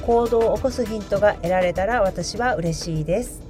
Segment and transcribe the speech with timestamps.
[0.00, 3.42] 行動を起こすヒントが得られたら私は嬉しいです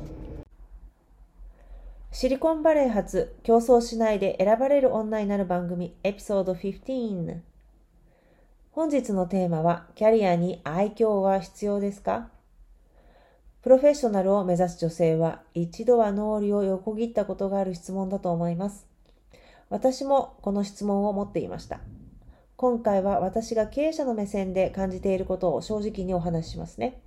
[2.12, 7.38] シリコンバレー発競争しないで選ばれる女になる番組エピソード15
[8.72, 12.28] 本日のテーマはキャリアに愛嬌は必要ですか？
[13.62, 18.86] プロフェッショナルを目指す女性は一度は脳裏を横切ったことがある質問だと思います。
[19.68, 21.80] 私もこの質問を持っていました。
[22.60, 27.00] 今回は私が経営者の目線で感じていることを正直にお話ししますね。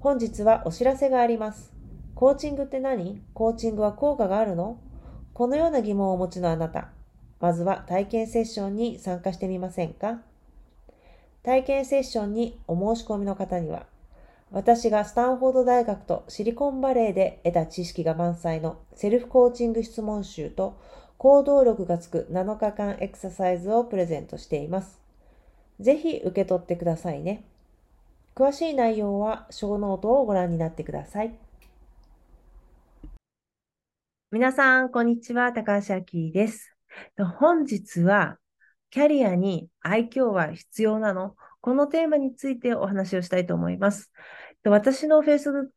[0.00, 1.72] 本日はお知らせがあります。
[2.14, 3.22] コーチングって何？
[3.32, 4.78] コーチングは効果があるの？
[5.32, 6.90] このような疑問をお持ちのあなた。
[7.40, 10.18] まずは体験セッションに参加してみませんか？
[11.42, 13.86] 体験セッションにお申し込みの方には、
[14.50, 20.78] 私がスタンフォード大学とシリコンバレーで得た知識が満載のセルフコーチング質問集と
[21.18, 25.00] 行動力がつく7日間エクササイズをプレゼントしています。
[25.80, 27.44] ぜひ受け取ってくださいね。
[28.34, 31.34] 詳しい内容はショーノートをご覧になってください。
[34.30, 35.52] 皆さん、こんにちは。
[35.52, 36.76] 高橋明です。
[37.38, 38.36] 本日は、
[38.90, 41.34] キャリアに愛嬌は必要なの？
[41.62, 44.12] このテーマについてお話をしたいと思います。
[44.64, 45.68] 私の Facebook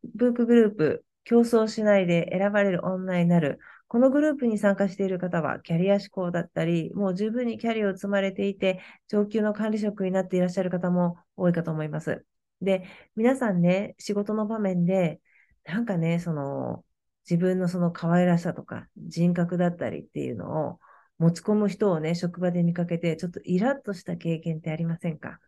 [0.44, 3.58] グループ、競争しないで選ばれる女になる。
[3.90, 8.78] このグループに参加している方は、キャリア志向だったり、もう十分にキャリアを積まれていて、
[9.08, 12.24] 上級の管理職になっていらっしゃる方も多いかと思います。
[12.62, 12.84] で、
[13.16, 15.20] 皆さんね、仕事の場面で、
[15.64, 16.84] なんかね、その、
[17.28, 20.78] 自分のその可愛らしさとか人格だったりっていうのを
[21.18, 25.40] 持ち込む人をね、職場で見かけて、ちょっとイラッとした経験ってありませんか？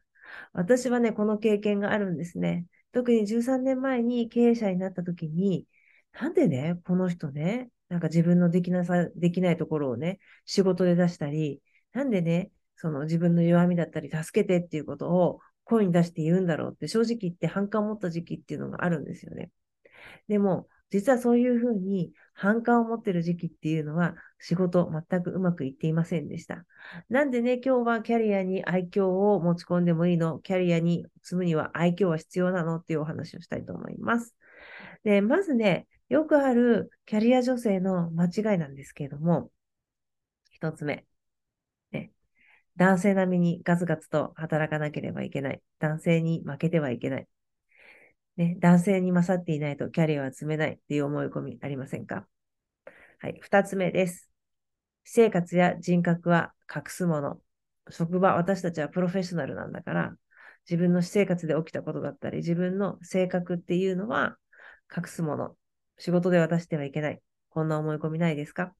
[0.52, 2.66] 私はね、この経験があるんですね。
[2.90, 5.68] 特に13年前に経営者になった時に、
[6.20, 11.60] なんでね、この人ね、なんか自分のできなさ、できないところをね、仕事で出したり、
[11.92, 19.50] なんでね、その自分の弱みだったり、助けてっていうことを声に出して言うんだろうって、正直言って反感を持った時期っていうのがあるんですよね。
[20.26, 26.64] でも、実はそういうふうに反感を持ってる時期っていうのは仕事全くうまくいっていませんでした。
[27.10, 34.34] なんでね、今日はキャリアに愛嬌を持ち込んでもいいのキャリアに積むには愛嬌は必要なのっていうお話をしたいと思います。
[35.04, 39.50] で、まずね、よくあるキャリア女性の間違いなんですけれども、
[40.50, 41.06] 一つ目。
[41.90, 42.12] ね、
[42.76, 45.62] 男性並みにガツガツと働かなければいけない。
[45.78, 47.26] 男性に負けてはいけない。
[48.36, 52.26] ね、男性に勝っていないとキャリアは積めないっていう思い込みありませんか？
[53.18, 53.38] はい。
[53.40, 54.30] 二つ目です。
[55.04, 57.40] 私生活や人格は隠すもの。
[57.88, 60.14] 職場、私たちはプロフェッショナルなんだから、
[60.68, 64.36] 自分の私生活で起きたことだったり、自分の性格っていうのは
[64.94, 65.56] 隠すもの。
[66.02, 67.20] 仕事で渡してはいけない。
[67.48, 68.74] こんな思い込みないですか？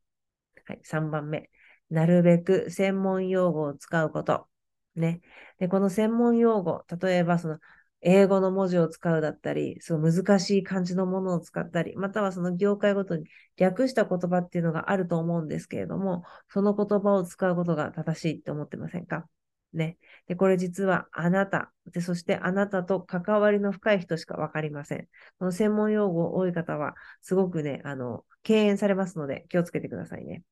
[0.67, 0.81] はい。
[0.83, 1.51] 3番目。
[1.89, 4.49] なるべく専門用語を使うこと。
[4.97, 5.21] ね。
[5.61, 7.59] で、この専門用語、例えばその
[8.01, 13.27] 英語の文字を使うだったり、その難しい漢字のものを使ったり、またはその業界ごとに
[13.57, 19.29] 略した言葉っていうのがあると思うんですけれども、その言葉を使うことが正しいって思ってませんか？
[19.77, 19.99] ね。
[20.27, 25.09] で、これ実はあなた、で、そしてあなたと関わりの深い人しかわかりません。
[25.39, 30.43] この専門用語多い方は、すごくね、あの、敬遠されますので気をつけてくださいね。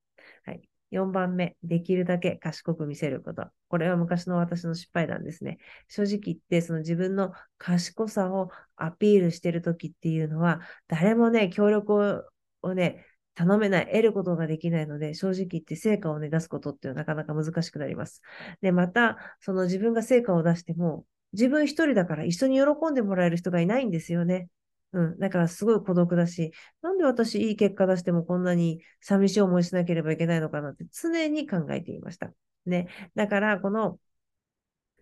[0.44, 0.62] はい。
[0.90, 3.46] 4番目、できるだけ賢く見せること。
[3.68, 5.58] これは昔の私の失敗談ですね。
[5.88, 12.24] 正直言って、その自分の賢さをアピールしてるときっていうのは、誰もね、協力
[12.62, 18.22] をね、頼めない、得ることができないので、正直言って成果をね、出すことっていうのはなかなか難しくなります。
[18.60, 24.48] で、また、その自分が成果を出しても、自分一人だから一緒に喜んでもらえる人がいないんですよね。
[24.92, 25.18] うん。
[25.18, 32.32] だからすごい孤独だし、なんで私いい結果出してもこんなに寂しい思いしなければいけないのかなって常に考えていました。
[32.66, 32.88] ね。
[33.14, 33.98] だから、この、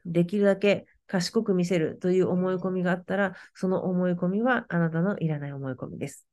[0.04, 6.26] できるだけ賢く見せるという思い込みがあったら、その思い込みはあなたのいらない思い込みです。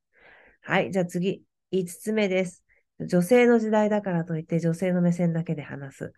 [0.62, 0.91] はい。
[0.91, 2.63] じゃあ次、5つ目です。
[3.00, 6.13] 女性の時代だからといって女性の目線だけで話す。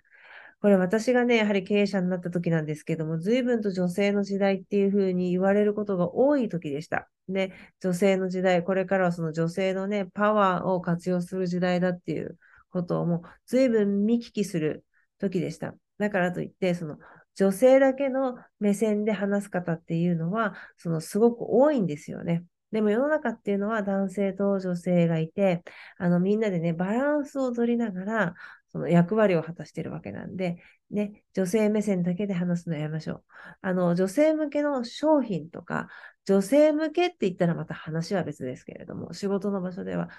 [0.59, 7.09] これ私がね、やはり経営者になった時なんですけども、随分と女性の時代っていうふうに言われることが多い時でした。
[7.27, 12.37] ね、女性の時代、これからはその女性のね、パワーを活用する時代だっていう
[12.69, 14.83] ことをもう随分見聞きする
[15.19, 15.75] 時でした。
[15.99, 16.97] だからといって、その
[17.35, 22.43] 女性だけの目線で話す方っていうのは、そのすごく多いんですよね。
[22.71, 25.63] でも世の中っていうのは男性と女性がいて、
[25.97, 28.35] あのみんなでね、バランスを取りながら、
[28.69, 30.57] その役割を果たしているわけなんで、
[30.91, 33.23] ね、女性目線だけで話すのやめましょう。
[33.61, 35.87] あの、女性向けの商品とか、
[36.25, 40.09] 女性向けって言ったらまた話は別ですけれども、仕事の場所では、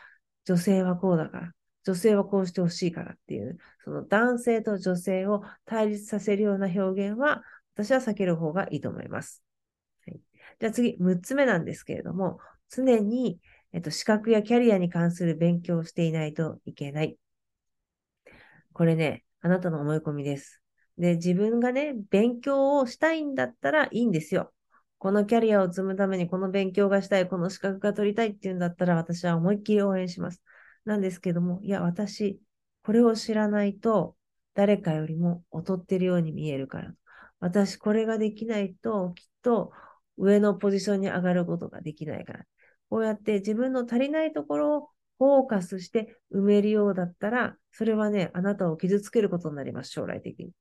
[0.45, 1.53] 女性はこうだから、
[1.85, 7.43] 女性はこうしてほしいからっていう、その男性と女性を対立させるような表現は、
[7.75, 9.48] 私は避ける方がいいと思います。
[10.60, 12.38] じゃあ次、6つ目なんですけれども、
[12.69, 13.40] 常に、
[13.72, 17.19] えっと、資格やキャリアに関する勉強をしていないといけない。
[18.72, 20.62] これね、あなたの思い込みです。
[20.96, 24.52] で、自分がね、勉強をしたいんだったらいいんですよ。
[24.99, 30.43] このキャリアを積むためにこの勉強がしたい、この資格が取りたいっていうんだったら私は思いっきり応援します。
[30.84, 32.40] なんですけども、いや、私、
[32.82, 34.16] これを知らないと
[34.54, 36.94] 誰かよりも劣ってるように見えるから。
[37.38, 39.70] 私、これができないときっと
[40.19, 42.44] 上のポジションに上がることができないから。
[42.91, 44.88] こうやって自分の足りないところを
[45.19, 50.53] フォーカスして埋めるようだったら、それはね、あなたを傷つけることになります、将来的に。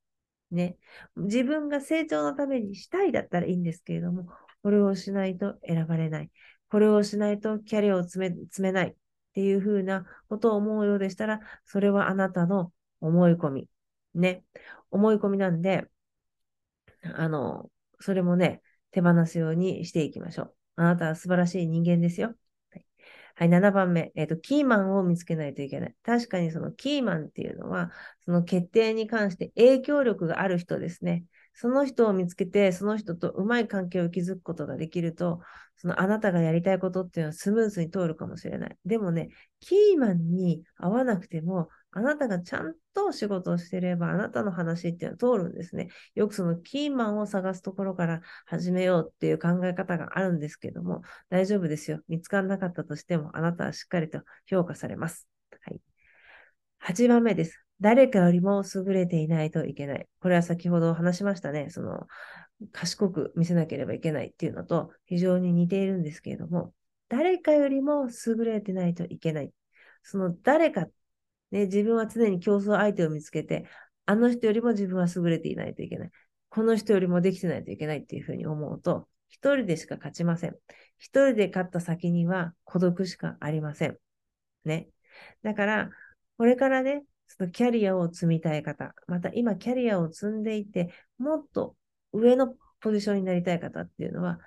[0.51, 0.77] ね。
[1.15, 4.27] 自分が成長のためにしたいだったらいいんですけれども、
[4.63, 6.31] これをしないと選ばれない。
[6.69, 8.95] これをしないとキャリアを詰め詰めないっ
[9.33, 13.69] ていうふうなことを思うようでしたら、それはあなたの思い込み。
[14.15, 14.43] ね。
[14.91, 15.85] 思い込みなんで、
[17.03, 17.69] あの、
[17.99, 18.61] それもね、
[18.91, 20.53] 手放すようにしていきましょう。
[20.77, 22.35] あなたは素晴らしい人間ですよ。
[23.35, 25.95] はい、7番目、えっ、ー、と、キーマンを見つけないといけない。
[26.01, 27.91] 確かにそのキーマンっていうのは、
[28.25, 31.23] その決定に関して影響力がある人ですね。
[31.53, 35.41] その人を見つけて、その人とうまい関係を築くことができると、
[35.75, 38.77] そのあなたがやりたいことっていうのはスムーズに通るかもしれない。
[38.85, 39.29] でもね、
[39.59, 45.87] キーマンに合わなくても、あなたがちゃんと仕事をしていれば、あなたの話っていうのは通るんですね。
[46.13, 52.01] よくそのキーマンを探すところから始めようっていう考え方があるんですけども、大丈夫ですよ。
[52.07, 55.27] 見つからなかったとしても、あなたはしっかりと評価されます。
[55.61, 55.81] はい。
[56.79, 57.63] 8番目です。
[57.81, 60.07] 誰かよりも優れていないといけない。
[60.21, 61.71] これは先ほど話しましたね。
[61.71, 62.05] その、
[62.71, 66.73] 賢く見せなければいけないっていうのと非常に似ているんですけれども、
[67.09, 69.51] 誰かよりも優れてないといけない。
[70.03, 70.87] その誰か
[71.51, 73.65] ね、自分は常に競争相手を見つけて、
[74.05, 76.11] あの人よりも自分は優れていないといけない。
[76.49, 80.55] この人よりもできてないといけないっていうふうに思うと、一人でしか勝ちません。
[80.97, 83.97] 一人で勝った先には孤独しかありません。
[84.65, 84.89] ね。
[85.43, 85.89] だから、
[86.37, 91.75] これからね、そのキャリアを積みたい方、また今キャリアを積んでいて、もっと
[92.13, 94.39] 上のポジションになりたい方っていうのは、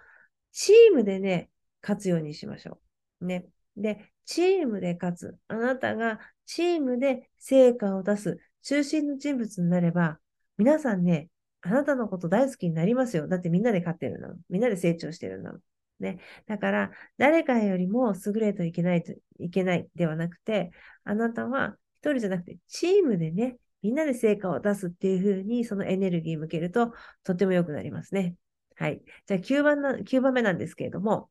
[0.52, 1.50] チームでね、
[1.82, 2.80] 勝つようにしましょ
[3.20, 3.26] う。
[3.26, 3.46] ね。
[3.76, 5.38] で、チームで勝つ。
[5.48, 10.18] あなたがチームで成果を出す中心の人物になれば、
[10.58, 11.28] 皆さんね、
[11.62, 13.28] あなたのこと大好きになりますよ。
[13.28, 14.38] だってみんなで勝ってるんだもん。
[14.48, 15.60] みんなで成長してるんだもん。
[16.00, 16.18] ね。
[16.46, 20.70] だから、誰かよりも優れといけないといけないではなくて、
[21.04, 26.92] あなたは一人じゃなくて、チームでね、みんなで成果を出すっていうふうに、そのエネルギー向けると、
[27.24, 28.36] とても良くなりますね。
[28.76, 29.02] はい。
[29.26, 31.30] じゃあ9番な、9番目なんですけれども、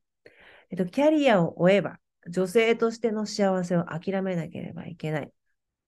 [0.72, 5.32] えっと、キャリアを終えば、女性としての幸せを諦めなければいけない。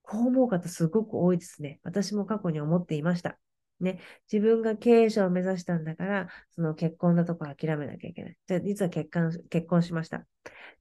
[0.02, 1.80] こう思う方すごく多いですね。
[1.84, 3.38] 私も過去に思っていました。
[3.80, 4.00] ね、
[4.32, 8.38] 自分が経営者を目指したんだから、その結婚だとか諦めなきゃいけない。
[8.48, 10.26] じゃあ実は結婚結婚しました。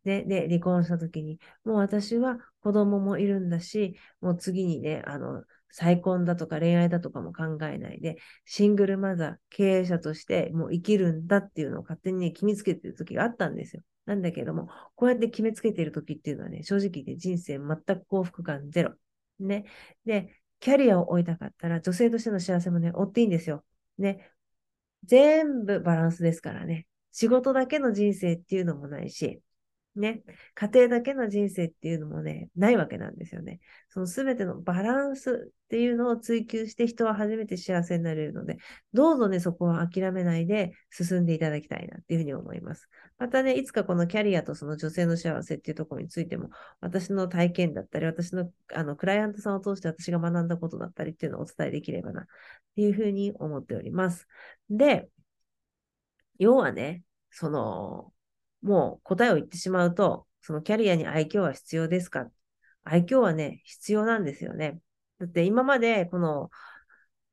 [0.05, 13.83] で、で、離婚した時に、もう私は子供もいるんだし、もう次にね、あの、再婚だとか恋愛だとかも考えないで、シングルマザー、経営者としてもう生きるんだっていうのを勝手にね、決めつけてる時があったんですよ。
[14.07, 18.95] なんだけども、こうやって決めつけている時っていうのはね、正直言って人生全く幸福感ゼロ。
[19.39, 19.65] ね。
[20.05, 23.65] で、キャリアを追いたかったら、女性としての幸せもね、追っていいんですよ。
[23.99, 24.31] ね。
[25.05, 26.87] 全部バランスですからね。
[27.13, 29.43] 仕事だけの人生っていうのもないし、
[30.01, 30.23] ね、
[30.55, 33.61] 家庭だけの人生っていうのもね、ないわけなんですよね。
[33.89, 38.59] その全てのバランスっていうのを追求して人は初めて幸せになれるので、
[38.93, 42.89] どうぞね、そこは諦めないで進んでいただきたいなっていうふうに思います。
[43.19, 52.25] またね、いつかこのキャリアとその女性の幸せっていうところについても、私の体験だったり、私のあのクライアントさんを通して私が学んだことだったりっていうのをお伝えできればなっ
[52.77, 54.27] ていうふうに思っております。
[54.71, 55.09] で、
[56.39, 58.13] 要はね、その、
[58.63, 62.29] もう答えを言ってしまうと、そのキャリアに愛嬌は必要ですか？
[62.85, 64.81] 愛嬌はね、必要なんですよね。
[65.19, 66.51] だって今までこの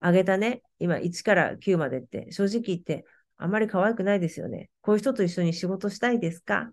[0.02, 3.06] 上げたね、今1から9までって正直言って
[3.38, 4.70] あまり可愛くないですよね。
[4.82, 6.72] こういう人と一緒に仕事したいですか？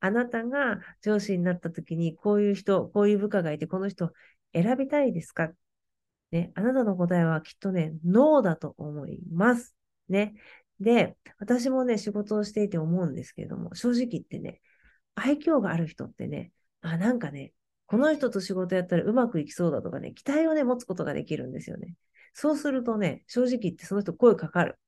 [0.00, 4.10] あなたが上司になった時にこういう人、こういう部下がいてこの人
[4.52, 5.50] 選びたいですか？
[6.30, 9.74] ね、あなたの答えはきっとね、ノーだと思います。
[10.08, 10.34] ね。
[10.80, 14.60] で、私もね、仕事をしていて思うんですけれども、正直言ってね、
[15.14, 17.52] 愛嬌がある人ってね、あ、なんかね、
[17.86, 21.94] この人と仕事やったらうまくいきそうだとかね、期待をね、持つことができるんですよね。
[22.32, 24.78] そうするとね、正直言ってその人声かかる。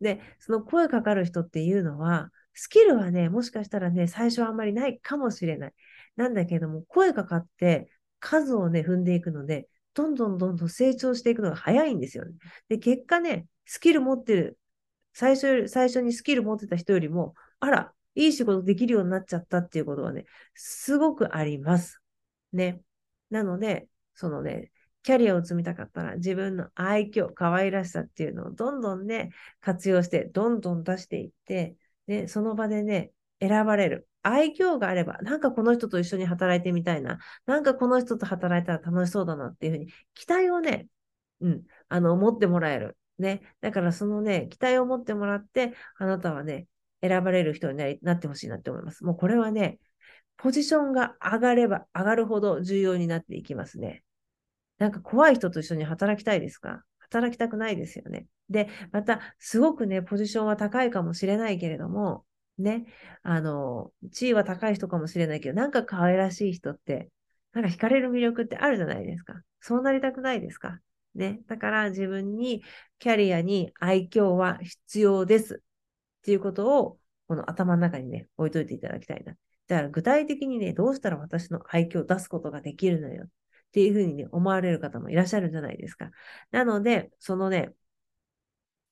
[0.00, 5.72] で、その声かかる人っていうのは、スキルはね、もしかしたらね、最初はあんまりないかもしれない。
[6.16, 12.32] なんだけども、声かかって数をね、踏んでいくので、どんどんどんどん成長していくのが早いんですよね。
[12.68, 14.58] で、結果ね、スキル持ってる
[15.14, 22.00] 最初、最初にスキル持ってた人よりも、あら、いい仕事できるようになっちゃったっていうことはね、すごくあります。
[22.52, 22.80] ね。
[23.30, 24.70] なので、そのね、
[25.02, 29.30] キャリアを積みたかったら自分の愛嬌、可愛らしさっていうのをどんどんね、
[29.60, 34.08] 活用して、どんどん出していって、ね、その場でね、選ばれる。
[34.22, 40.88] 愛嬌があれば、なんかこの人と一緒に働いてみたいな、なんかこの人と働いたら楽しそうだなっていうふうに、期待をね、
[41.40, 42.96] うん、あの、持ってもらえる。
[43.18, 43.42] ね。
[43.60, 46.66] だからそのね、期待を持ってもらって、あなたはね、
[47.00, 49.04] 選ばれる人になりなってほしいなって思います。
[49.04, 49.78] もうこれはね、
[50.36, 54.02] ポジションが上がれば上がるほど重要になっていきますね。
[54.78, 56.82] なんか怖い人と一緒に働きたいですか？
[56.98, 58.26] 働きたくないですよね。
[58.50, 62.24] で、また、すごくね、ポジションは高いかもしれないけれども、
[62.58, 62.86] ね、
[63.22, 67.08] あの、地位は高い人かもしれないけど、なんか可愛らしい人って、
[67.52, 69.34] なんか惹かれる魅力ってあるじゃないですか。
[69.60, 70.80] そうなりたくないですか？
[71.14, 71.40] ね。
[71.48, 72.62] だから自分に
[72.98, 79.34] キャリアに愛嬌は必要ですっていうことをこの頭の中にね、置いといていただきたいな。
[79.66, 83.28] だから具体的にね、どうしたら私の愛嬌を出すことができるのよっ
[83.72, 86.10] ていうふうにね、思われる方もいらっしゃるんじゃないですか。
[86.50, 87.72] なので、そのね、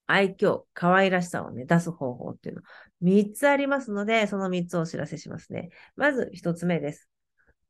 [0.06, 2.62] 愛嬌、可愛らしさをね、出す方法っていうの、
[3.00, 5.70] 3つありますので、その3つをお知らせしますね。
[5.96, 7.08] まず1つ目です。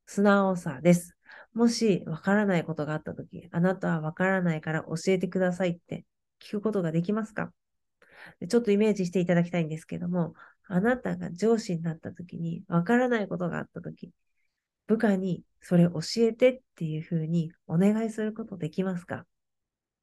[0.07, 1.17] 素直さです。
[1.55, 6.05] もしわからないことがあったとき、あなたはわからないから教えてくださいって
[6.43, 7.53] 聞くことができますか？
[8.49, 10.35] ちょっとイメージしていただきたいんですけども、
[10.67, 14.13] あなたが上司になったときに、わからないことがあったとき、
[14.87, 19.27] 部下にそれ教えてっていうふうにお願いすることできますか？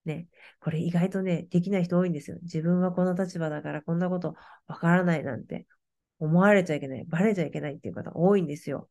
[0.06, 0.28] ね、
[0.60, 2.38] これ意外とね、できない人多いんですよ。
[2.44, 4.36] 自分はこの立場だからこんなこと
[4.68, 5.68] わからないなんて
[6.20, 8.90] 思われちゃいけない、バレちゃいけないっていう方多いんですよ。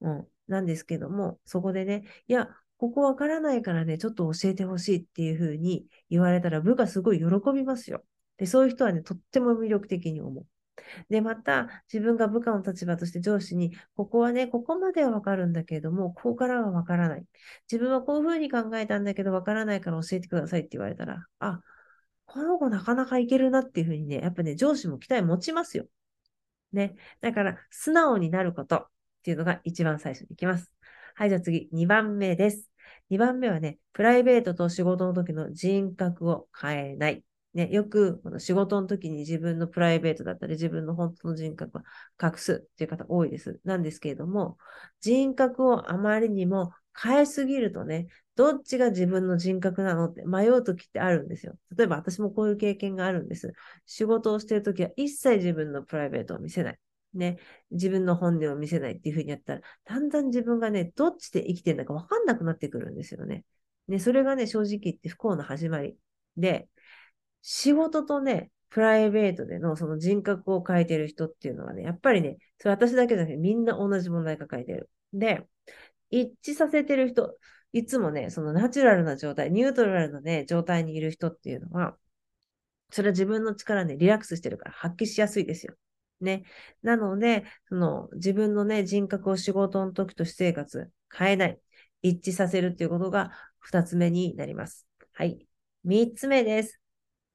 [0.00, 0.28] うん。
[0.48, 8.04] なんですけども、そこでね、いや、ここわからないからね、ちょっと教えてほしいっていうふうに言われたら部下すごい喜びますよ。
[8.36, 10.46] で、そういう人はね、とっても魅力的に思う。
[11.10, 17.24] で、また、自分が部下の立場として上司に、ここはね、ここまではわかるんだけれども、ここからはわからない。
[17.70, 21.60] 自分はこういうふうに考えたんだけど、わからないから教えてくださいって言われたら、あ、
[22.26, 25.86] この子なかなかいけるなっていうふうにね、やっぱね、上司も期待持ちますよ。
[26.72, 26.94] ね。
[27.20, 28.88] だから、素直になること。
[29.18, 30.72] っていうのが一番最初に行きます。
[31.14, 32.70] はい、じゃあ次、2番目です。
[33.10, 37.24] 2番目はね、プライベートと仕事の時の人格を変えない。
[37.54, 41.84] ね、よくこの仕事の時に自分のプライベートだったり自分の本当の人格は
[42.22, 43.60] 隠すっていう方多いです。
[43.64, 44.58] なんですけれども、
[45.00, 48.06] 人格をあまりにも変えすぎるとね、
[48.36, 51.56] どっちが自分の人格なのって迷う時ってあるんですよ。
[51.76, 53.52] 例えば私もこういう経験があるんです。
[53.86, 56.78] 仕事をしている時は一切自分のプライベートを見せない。
[57.14, 57.38] ね、
[57.70, 63.44] 自分の本音を見せないっていうふうにやったら、だんだん自分がね、どっちで生きてるのかわかんなくなってくるんですよね。
[63.88, 65.96] ね、それがね、正直言って不幸の始まり。
[66.36, 66.68] で、
[67.42, 74.90] 仕事とね、プライベートでのその人格を変えてる人っていうのはね、やっぱりね、それ私だけじゃなくてみんな同じ問題抱えてる。
[75.12, 75.46] で、
[76.10, 77.36] 一致させてる人、
[77.72, 81.96] いつもね、そのナチュラルな状態、ニュートラルなね、状態にいる人っていうのは、
[82.90, 85.74] それは自分の力、ね、リラックスしてるから発揮しやすいですよ。
[86.20, 86.44] ね。
[86.82, 91.60] なので、その自分のね、人格を仕事の時と私生活変えない。
[92.02, 94.86] 一致させるということが二つ目になります。
[95.12, 95.46] はい。
[95.84, 96.80] 三つ目です。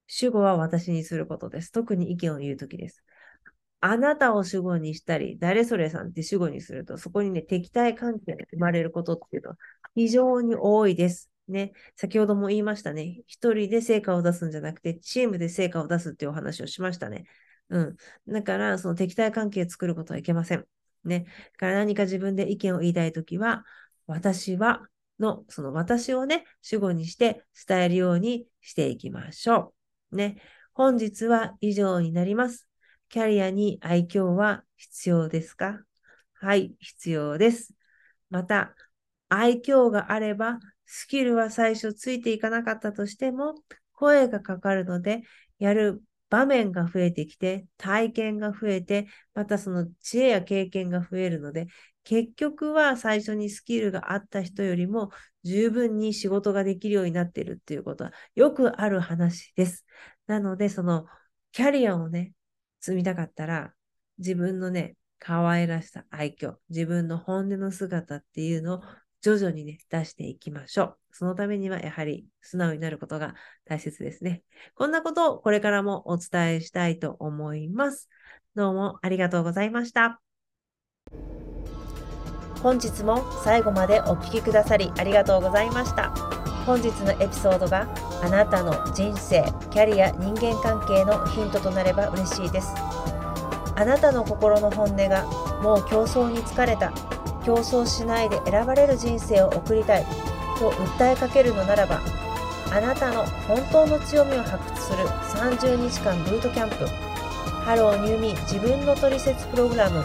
[0.08, 1.72] 主語は私にすることです。
[1.72, 3.04] 特に意見を言うときです。
[3.82, 9.58] あなたを主語にしたり、誰それさんって主語にすると、そこにね、敵対関係が生まれることっていうのは
[9.96, 11.30] 非常に多いです。
[11.50, 13.24] ね、先ほども言いましたね。
[13.28, 17.26] 一人で成果を出すんじゃなくて、チームで成果を出すっていうお話をしましたね。
[17.74, 17.98] うん。
[18.32, 20.66] だから、その敵対関係を作ることはいけません。
[21.04, 21.26] ね。
[21.58, 23.66] から何か自分で意見を言いたいときは、
[24.06, 24.88] 私は
[25.20, 29.74] の、その私をね、主語にして伝えるようにしていきましょ
[30.12, 30.16] う。
[30.16, 30.38] ね。
[30.74, 32.68] 本日は以上になります。
[33.10, 35.82] キャリアに愛嬌は必要ですか？
[36.34, 37.74] はい、必要です。
[38.30, 38.76] また、
[39.30, 43.56] 愛嬌があれば、スキルは最初ついていかなかったとしても、
[43.94, 45.24] 声がかかるので、
[45.58, 46.04] やる
[46.34, 51.68] 場面が増えてきて、体験が増えて、またその知恵や経験が増えるので、
[52.04, 55.12] 結局は最初にスキルがあった人よりも
[55.44, 59.86] 十分に仕事ができるようになっているっていうことはよくある話です。
[60.26, 61.06] なので、その
[61.52, 62.34] キャリアをね、
[62.82, 63.72] 積みたかったら、
[64.18, 68.82] 自分のね、可愛らしさ、愛嬌、自分の本音の姿っていうのを
[69.24, 70.98] 徐々にね、出していきましょう。
[71.14, 74.44] そのためにはやはり素直になることが大切ですね。
[74.76, 78.10] こんなことをこれからもお伝えしたいと思います。
[78.54, 80.20] どうもありがとうございました。
[82.62, 86.10] 本日も最後までお聴きくださりありがとうございました。
[86.66, 87.88] 本日のエピソードが
[88.22, 92.68] あなたの人生、キャリア、人間関係のヒントとなれば嬉しいです。
[93.76, 95.26] あなたの心の本音が
[95.62, 96.92] もう競争に疲れた
[97.44, 100.06] 競争しないで選ばれる人生を送りたい。
[100.60, 102.00] と訴えかけるのならば
[102.72, 106.86] あなたの本当の強みを発掘する30日間ブートキャンプ。
[107.66, 110.04] Hello New Me 自分のトリセツプログラム。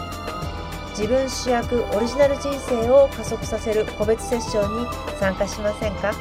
[0.91, 4.87] 自分主役オリジナル人生を加速させる個別セッションに
[5.19, 6.13] 参加しませんか？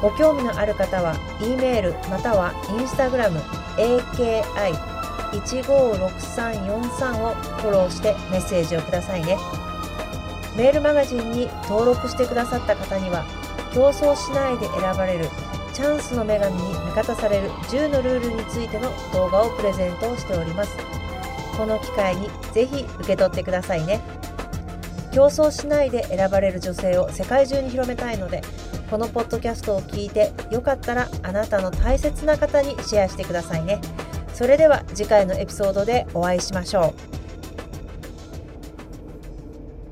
[0.00, 3.40] ご興味のある方は E メールまたは Instagram
[5.32, 9.36] AKI156343 をフォローしてメッセージをくださいね。
[10.56, 13.24] メールマガジンに登録してくださった方には
[13.72, 15.26] 競争しないで選ばれる
[15.72, 20.76] チャンスの女神に味方される10のルールについての動画をプレゼントをしております。
[21.56, 24.00] この機会にぜひ受け取ってくださいね。
[25.12, 28.42] 競争しないで選ばれる女性を世界中に広めたいので
[28.90, 33.80] このポッドキャストを聞いてよかったらあなたの大切な方にシェアしてくださいね。
[34.34, 37.19] それでは次回のエピソードでお会いしましょう。